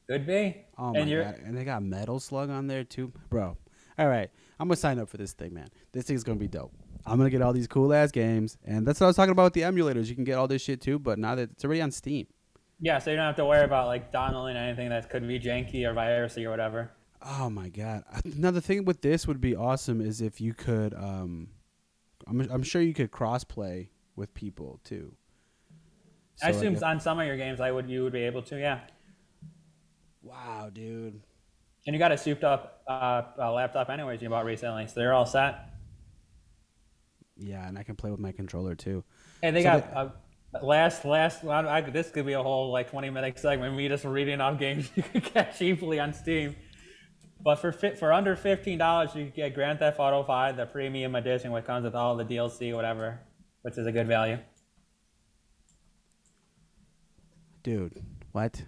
[0.09, 0.65] Could be.
[0.79, 1.41] Oh and my god!
[1.45, 3.57] And they got Metal Slug on there too, bro.
[3.99, 4.31] All right,
[4.61, 5.69] I'm gonna sign up for this thing, man.
[5.93, 6.73] This thing's gonna be dope.
[7.07, 9.45] I'm gonna get all these cool ass games, and that's what I was talking about
[9.45, 10.09] with the emulators.
[10.09, 12.27] You can get all this shit too, but now that it's already on Steam.
[12.79, 15.87] Yeah, so you don't have to worry about like downloading anything that could be janky
[15.87, 16.91] or virusy or whatever.
[17.23, 18.05] Oh my god!
[18.25, 20.93] Another thing with this would be awesome is if you could.
[20.93, 21.49] Um,
[22.27, 25.15] I'm I'm sure you could crossplay with people too.
[26.37, 28.43] So I assume like on some of your games, I would you would be able
[28.43, 28.81] to, yeah.
[30.23, 31.23] Wow, dude.
[31.91, 35.13] And you got a souped up uh, uh, laptop anyways you bought recently, so they're
[35.13, 35.71] all set.
[37.37, 39.03] Yeah, and I can play with my controller too.
[39.43, 39.91] And they so got.
[39.91, 40.09] They, uh,
[40.63, 43.77] Last, last, I, this could be a whole like 20 minute segment.
[43.77, 46.55] Me just reading off games you can get cheaply on Steam.
[47.43, 51.51] But for for under fifteen dollars, you get Grand Theft Auto Five, the premium edition,
[51.51, 53.19] which comes with all the DLC, whatever,
[53.63, 54.39] which is a good value.
[57.65, 58.01] Dude,
[58.31, 58.63] what?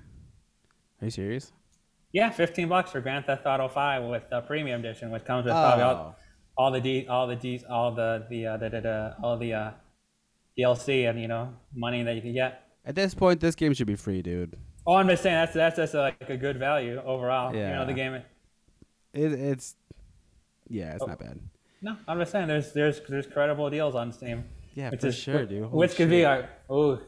[1.00, 1.52] Are you serious?
[2.12, 5.52] Yeah, fifteen bucks for Grand Theft Auto Five with the premium edition, which comes with
[5.52, 6.14] probably all, oh.
[6.56, 9.52] all the D, all the D, all the the uh, the, the, the all the
[9.54, 9.70] uh,
[10.58, 12.68] DLC and you know money that you can get.
[12.84, 14.56] At this point, this game should be free, dude.
[14.86, 17.54] Oh, I'm just saying that's that's just a, like a good value overall.
[17.54, 17.68] Yeah.
[17.68, 18.14] You know the game.
[18.14, 19.76] It, it's
[20.68, 21.06] yeah, it's oh.
[21.06, 21.40] not bad.
[21.80, 24.44] No, I'm just saying there's there's there's credible deals on Steam.
[24.74, 25.64] Yeah, for is, sure, dude.
[25.64, 26.10] Holy which could shit.
[26.10, 27.00] be like, oh,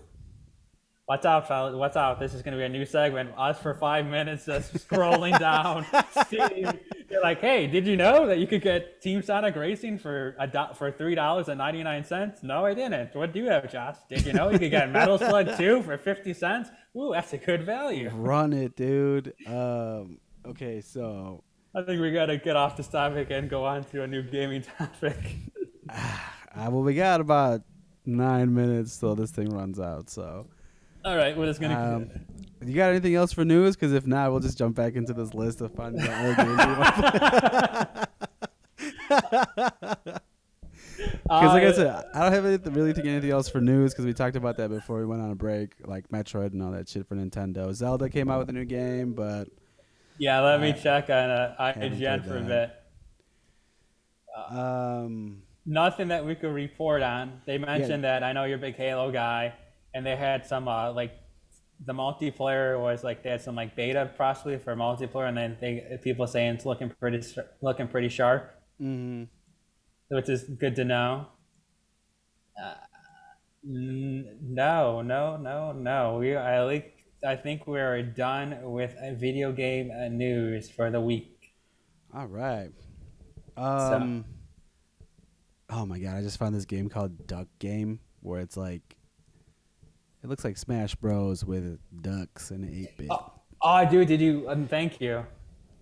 [1.06, 1.74] What's out, fellas?
[1.74, 2.18] What's out?
[2.18, 3.28] This is going to be a new segment.
[3.36, 5.84] Us for five minutes just scrolling down
[6.26, 6.70] Steam.
[7.10, 10.46] You're like, hey, did you know that you could get Team Sonic Racing for a
[10.46, 12.42] do- for three dollars and ninety nine cents?
[12.42, 13.14] No, I didn't.
[13.14, 13.96] What do you have, Josh?
[14.08, 16.70] Did you know you could get Metal Slug two for fifty cents?
[16.96, 18.08] Ooh, that's a good value.
[18.08, 19.34] Run it, dude.
[19.46, 23.84] Um, okay, so I think we got to get off this topic and go on
[23.84, 25.18] to a new gaming topic.
[25.90, 27.60] uh, well, we got about
[28.06, 30.46] nine minutes till this thing runs out, so.
[31.04, 31.96] All right, what is gonna?
[31.96, 32.10] Um,
[32.64, 33.76] you got anything else for news?
[33.76, 36.06] Because if not, we'll just jump back into this list of more games.
[41.24, 44.06] Because like I said, I don't have anything, really think anything else for news because
[44.06, 46.88] we talked about that before we went on a break, like Metroid and all that
[46.88, 47.72] shit for Nintendo.
[47.74, 49.48] Zelda came out with a new game, but
[50.16, 52.70] yeah, let me check on uh, IGN for a bit.
[54.56, 57.42] Um, nothing that we could report on.
[57.46, 58.20] They mentioned yeah.
[58.20, 59.54] that I know you're a big Halo guy
[59.94, 61.12] and they had some uh, like
[61.84, 65.98] the multiplayer was like they had some like beta possibly for multiplayer, and then they
[66.02, 67.20] people saying it's looking pretty
[67.62, 69.24] looking pretty sharp, Mm-hmm.
[70.14, 71.26] which is good to know.
[72.62, 72.74] Uh,
[73.62, 76.18] no, no, no, no.
[76.18, 81.54] We I like I think we're done with video game uh, news for the week.
[82.14, 82.70] All right.
[83.56, 84.24] Um.
[85.70, 86.16] Oh my god!
[86.16, 88.96] I just found this game called Duck Game, where it's like,
[90.24, 93.08] it looks like Smash Bros with ducks and eight bit.
[93.10, 93.30] Oh,
[93.62, 94.48] oh, dude, did you?
[94.48, 95.24] Um, thank you.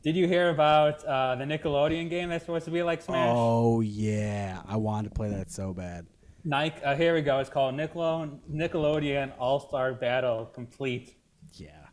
[0.02, 3.28] Did you hear about uh, the Nickelodeon game that's supposed to be like Smash?
[3.31, 6.07] Oh yeah, I wanted to play that so bad.
[6.44, 6.83] Nike.
[6.83, 7.38] Uh, here we go.
[7.38, 11.14] It's called Nickelode- Nickelodeon All Star Battle Complete.
[11.55, 11.87] Yeah,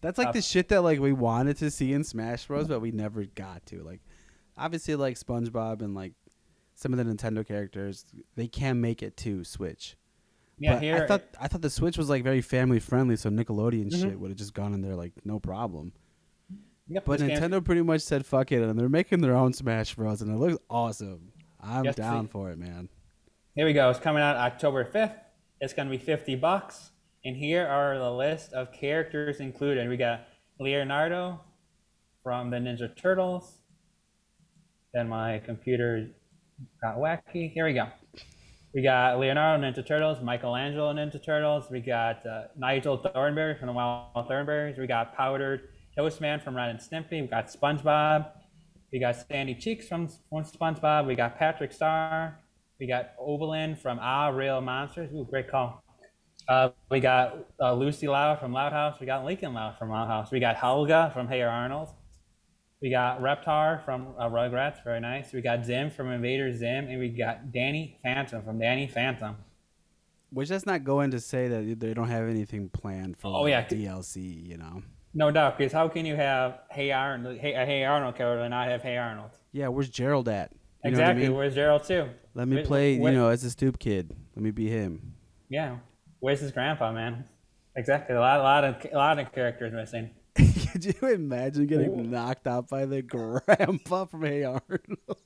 [0.00, 2.80] that's like Uh, the shit that like we wanted to see in Smash Bros, but
[2.80, 3.84] we never got to.
[3.84, 4.00] Like,
[4.56, 6.14] obviously, like SpongeBob and like
[6.74, 9.96] some of the Nintendo characters, they can make it to Switch.
[10.58, 10.96] Yeah, but here.
[11.02, 14.00] I thought I thought the Switch was like very family friendly, so Nickelodeon Mhm.
[14.02, 15.92] shit would have just gone in there like no problem.
[16.88, 20.22] yep, But Nintendo pretty much said fuck it, and they're making their own Smash Bros,
[20.22, 21.32] and it looks awesome.
[21.60, 22.32] I'm Yes, down please.
[22.32, 22.88] for it, man.
[23.54, 23.90] Here we go.
[23.90, 25.16] It's coming out October 5th.
[25.60, 26.92] It's going to be 50 bucks.
[27.24, 29.88] And here are the list of characters included.
[29.88, 30.28] We got
[30.60, 31.40] Leonardo
[32.22, 33.58] from the Ninja Turtles.
[34.94, 36.08] Then my computer
[36.80, 37.50] got wacky.
[37.52, 37.88] Here we go.
[38.74, 41.70] We got Leonardo Ninja Turtles, Michelangelo Ninja Turtles.
[41.70, 44.78] We got uh, Nigel Thornberry from the Wild Thornberrys.
[44.78, 47.22] We got Powdered Toast Man from Ren and Stimpy.
[47.22, 48.30] We got SpongeBob.
[48.92, 51.06] We got Sandy Cheeks from, from SpongeBob.
[51.06, 52.40] We got Patrick Star.
[52.78, 55.10] We got Oblina from Ah Real Monsters.
[55.14, 55.82] Ooh, great call.
[56.46, 59.00] Uh, we got uh, Lucy Loud from Loud House.
[59.00, 60.30] We got Lincoln Loud from Loud House.
[60.30, 61.88] We got Helga from Hey Arnold.
[62.80, 64.82] We got Reptar from uh, Rugrats.
[64.84, 65.32] Very nice.
[65.32, 66.86] We got Zim from Invader Zim.
[66.88, 69.36] And we got Danny Phantom from Danny Phantom.
[70.30, 73.70] Which that's not going to say that they don't have anything planned for Oh, like,
[73.70, 73.94] yeah.
[73.96, 74.46] DLC.
[74.46, 74.82] You know.
[75.14, 78.50] No doubt, because how can you have Hey Arnold, hey, a Hey Arnold character and
[78.50, 79.30] not have Hey Arnold?
[79.52, 80.52] Yeah, where's Gerald at?
[80.52, 81.22] You what I exactly.
[81.28, 81.36] mean?
[81.36, 82.08] Where's Gerald too?
[82.34, 84.14] Let me play, you know, as a stoop kid.
[84.36, 85.14] Let me be him.
[85.48, 85.78] Yeah.
[86.20, 87.24] Where's his grandpa, man?
[87.74, 88.14] Exactly.
[88.14, 90.10] A lot, a lot of, a lot of characters missing.
[90.78, 95.18] Could you imagine getting knocked out by the grandpa from Hey Arnold?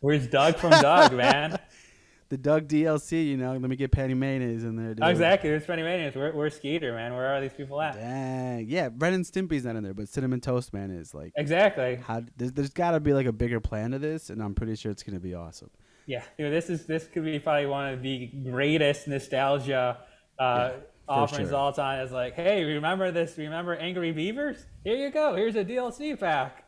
[0.00, 1.56] Where's Doug from Doug, man?
[2.30, 5.04] the Doug DLC, you know, let me get Patty Mayonnaise in there, dude.
[5.04, 5.50] Exactly.
[5.50, 6.16] There's Penny Manias.
[6.16, 7.14] Where, where's Skeeter, man?
[7.14, 7.94] Where are these people at?
[7.94, 8.66] Dang.
[8.68, 12.00] Yeah, Ren and Stimpy's not in there, but Cinnamon Toast Man is like Exactly.
[12.04, 14.74] how there's, there's got to be like a bigger plan to this and I'm pretty
[14.74, 15.70] sure it's going to be awesome.
[16.06, 16.24] Yeah.
[16.36, 19.98] Dude, this is this could be probably one of the greatest nostalgia
[20.40, 20.72] uh,
[21.08, 21.58] offerings sure.
[21.58, 22.00] all time.
[22.02, 23.36] It's like, hey, remember this?
[23.38, 24.64] Remember Angry Beavers?
[24.84, 25.34] Here you go.
[25.34, 26.64] Here's a DLC pack.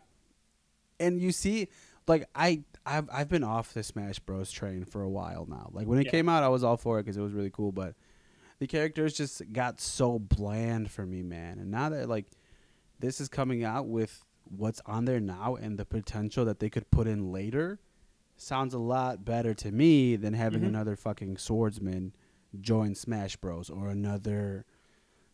[0.98, 1.68] And you see
[2.07, 5.70] like I I've I've been off the Smash Bros train for a while now.
[5.72, 6.11] Like when it Yeah.
[6.12, 7.94] came out I was all for it cuz it was really cool, but
[8.59, 11.59] the characters just got so bland for me, man.
[11.59, 12.26] And now that like
[12.98, 16.90] this is coming out with what's on there now and the potential that they could
[16.90, 17.79] put in later
[18.37, 20.68] sounds a lot better to me than having Mhm.
[20.68, 22.12] another fucking swordsman
[22.60, 24.64] join Smash Bros or another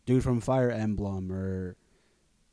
[0.05, 1.77] dude from Fire Emblem or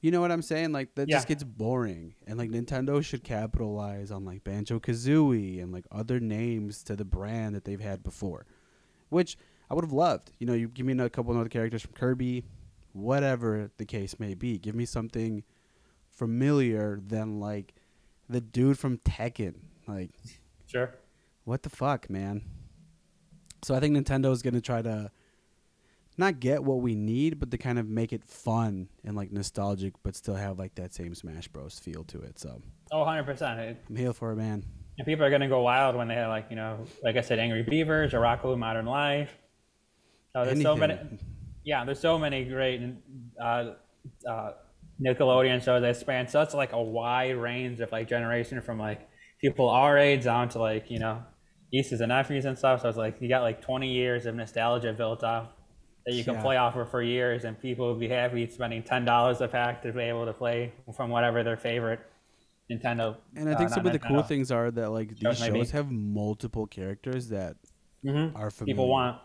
[0.04, 0.74] you know what I'm saying?
[0.74, 2.16] Like that just gets boring.
[2.28, 7.06] And like Nintendo should capitalize on like Banjo Kazooie and like other names to the
[7.06, 8.46] brand that they've had before.
[9.08, 9.38] Which
[9.72, 10.32] I would have loved.
[10.40, 12.44] You know, you give me a couple of other characters from Kirby,
[12.92, 14.58] whatever the case may be.
[14.58, 15.44] Give me something
[16.12, 17.74] familiar than like
[18.28, 19.56] the dude from Tekken.
[19.88, 20.12] Like
[20.66, 20.94] Sure.
[21.46, 22.42] what the fuck, man?
[23.64, 25.12] So I think Nintendo is gonna try to
[26.18, 29.94] not get what we need, but to kind of make it fun and like nostalgic,
[30.04, 31.80] but still have like that same Smash Bros.
[31.80, 32.40] feel to it.
[32.40, 33.76] So Oh, 100%.
[33.90, 34.64] I'm here for it, man.
[35.00, 37.22] And people are going to go wild when they have, like, you know, like I
[37.22, 39.36] said, Angry Beavers Rocko Modern Life.
[40.36, 41.00] Uh, there's so many.
[41.64, 42.82] Yeah, there's so many great
[43.42, 43.72] uh,
[44.30, 44.52] uh,
[45.02, 49.08] Nickelodeon shows that span such like a wide range of like generation from like
[49.40, 51.24] people our age down to like you know
[51.74, 52.82] nieces and nephews and stuff.
[52.84, 55.58] So it's like you got like 20 years of nostalgia built up
[56.06, 56.42] that you can Yeah.
[56.42, 59.82] play off of for years, and people will be happy spending ten dollars a pack
[59.82, 62.00] to be able to play from whatever their favorite
[62.72, 63.18] Nintendo.
[63.36, 65.72] And I uh, think some of the cool things are that like these Shows shows
[65.72, 67.56] have multiple characters that
[68.06, 68.36] Mhm.
[68.38, 68.74] are familiar.
[68.74, 69.20] people want.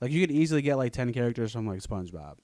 [0.00, 2.36] Like you could easily get like ten characters from like SpongeBob,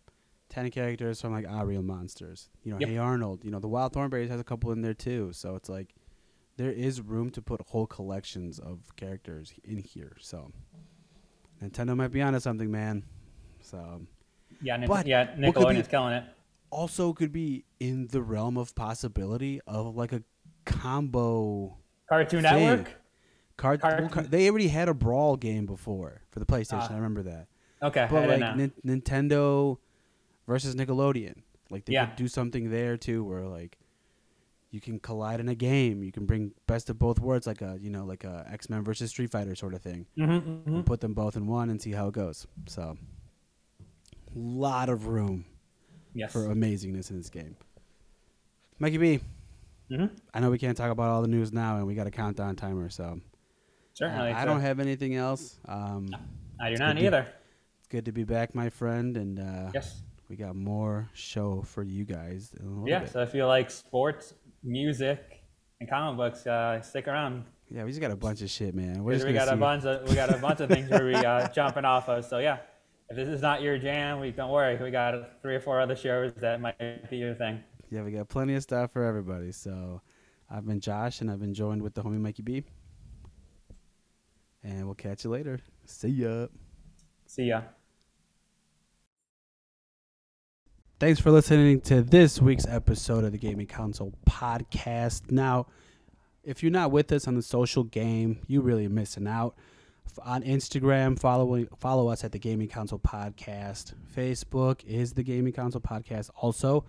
[0.49, 2.49] ten characters from like Ah Real Monsters.
[2.63, 2.89] You know, Yep.
[2.89, 3.45] Hey Arnold.
[3.45, 5.33] You know, the Wild Thornberrys has a couple in there too.
[5.33, 5.95] So it's like
[6.57, 10.17] there is room to put whole collections of characters in here.
[10.21, 10.53] So
[11.63, 13.05] Nintendo might be onto something, man.
[13.61, 14.03] So
[14.63, 16.25] Yeah, Nin- But yeah, could be- Nickelodeon's killing it.
[16.71, 20.23] also could be in the realm of possibility of like a
[20.65, 21.77] combo
[22.09, 22.67] Cartoon thing.
[22.67, 22.95] Network.
[23.57, 26.89] Cartoon- car- they already had a brawl game before for the PlayStation.
[26.91, 26.93] Ah.
[26.93, 27.49] I remember that.
[27.83, 28.57] Okay, But like.
[28.57, 29.79] Nin- Nintendo
[30.47, 31.43] versus Nickelodeon.
[31.71, 32.07] Like they Yeah.
[32.07, 33.79] could do something there too, where like
[34.77, 36.03] you can collide in a game.
[36.05, 38.85] You can bring best of both worlds, like a you know like a X Men
[38.85, 40.07] versus Street Fighter sort of thing.
[40.19, 42.47] Mm-hmm, And put them both in one and see how it goes.
[42.69, 42.99] So,
[44.35, 45.47] lot of room
[46.15, 46.33] Yes.
[46.33, 47.57] for amazingness in this game.
[48.79, 49.21] Mikey B,
[49.91, 50.07] Mm-hmm.
[50.35, 52.57] I know we can't talk about all the news now, and we got a countdown
[52.57, 53.21] timer, so
[53.95, 54.33] Certainly.
[54.33, 55.59] I, I don't have anything else.
[55.67, 56.09] Um,
[56.61, 57.27] I do not either.
[57.79, 60.03] it's good to be back, my friend, and uh, Yes.
[60.29, 62.51] we got more show for you guys.
[62.59, 62.99] In a little Yeah.
[63.01, 63.11] bit.
[63.11, 65.43] So if you like sports, music,
[65.81, 67.45] and comic books, uh, stick around.
[67.71, 69.05] yeah, we just got a bunch of shit, man.
[69.05, 71.05] We're just we got a see- bunch of we got a bunch of things where
[71.05, 72.25] we uh, jumping off of.
[72.25, 72.59] So yeah,
[73.09, 74.77] if this is not your jam, we don't worry.
[74.83, 77.63] We got three or four other shows that might be your thing.
[77.91, 79.53] Yeah, we got plenty of stuff for everybody.
[79.53, 80.01] So,
[80.51, 82.65] I've been Josh, and I've been joined with the homie Mikey B.
[84.65, 85.61] And we'll catch you later.
[85.85, 86.49] See ya.
[87.27, 87.63] See ya.
[90.99, 95.31] Thanks for listening to this week's episode of the Gaming Council Podcast.
[95.31, 95.67] Now,
[96.43, 99.55] if you're not with us on the social game, you really missing out.
[100.25, 103.93] On Instagram, follow follow us at the Gaming Council Podcast.
[104.17, 106.31] Facebook is the Gaming Council Podcast.
[106.37, 106.87] Also,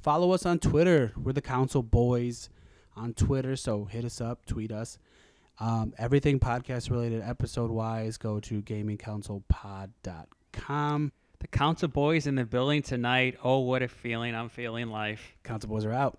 [0.00, 1.10] follow us on Twitter.
[1.16, 2.50] We're the Council Boys
[2.94, 4.96] on Twitter, so hit us up, tweet us.
[5.58, 11.12] Um, everything podcast related, episode wise, go to gamingcouncilpod.com.
[11.40, 13.38] The Council Boys in the building tonight.
[13.42, 15.36] Oh, what a feeling I'm feeling life.
[15.42, 16.18] Council Boys are out.